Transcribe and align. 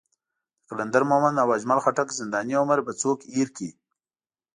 د 0.03 0.03
قلندر 0.69 1.03
مومند 1.09 1.37
او 1.43 1.49
اجمل 1.57 1.79
خټک 1.83 2.07
زنداني 2.19 2.53
عمر 2.61 2.79
به 2.85 2.91
څوک 3.01 3.19
هېر 3.33 3.47
کړي. 3.55 3.69